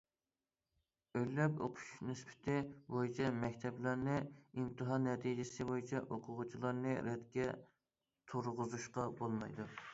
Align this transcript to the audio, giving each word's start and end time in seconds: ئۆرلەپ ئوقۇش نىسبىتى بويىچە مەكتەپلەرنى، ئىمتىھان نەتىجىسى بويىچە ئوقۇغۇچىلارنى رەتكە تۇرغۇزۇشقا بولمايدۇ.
ئۆرلەپ 1.17 1.59
ئوقۇش 1.65 1.89
نىسبىتى 2.07 2.55
بويىچە 2.95 3.27
مەكتەپلەرنى، 3.43 4.17
ئىمتىھان 4.31 5.07
نەتىجىسى 5.11 5.69
بويىچە 5.73 6.05
ئوقۇغۇچىلارنى 6.17 6.99
رەتكە 7.11 7.49
تۇرغۇزۇشقا 8.33 9.11
بولمايدۇ. 9.23 9.73